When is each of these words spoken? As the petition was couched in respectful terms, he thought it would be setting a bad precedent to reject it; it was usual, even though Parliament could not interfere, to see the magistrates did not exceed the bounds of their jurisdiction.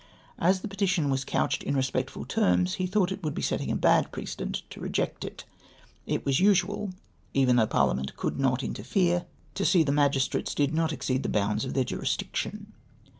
As 0.39 0.61
the 0.61 0.67
petition 0.67 1.11
was 1.11 1.23
couched 1.23 1.61
in 1.61 1.77
respectful 1.77 2.25
terms, 2.25 2.73
he 2.81 2.87
thought 2.87 3.11
it 3.11 3.21
would 3.21 3.35
be 3.35 3.41
setting 3.43 3.69
a 3.71 3.75
bad 3.75 4.11
precedent 4.11 4.63
to 4.71 4.79
reject 4.81 5.23
it; 5.23 5.45
it 6.07 6.25
was 6.25 6.39
usual, 6.39 6.89
even 7.35 7.55
though 7.57 7.67
Parliament 7.67 8.17
could 8.17 8.39
not 8.39 8.63
interfere, 8.63 9.25
to 9.53 9.63
see 9.63 9.83
the 9.83 9.91
magistrates 9.91 10.55
did 10.55 10.73
not 10.73 10.91
exceed 10.91 11.21
the 11.21 11.29
bounds 11.29 11.65
of 11.65 11.75
their 11.75 11.83
jurisdiction. 11.83 12.73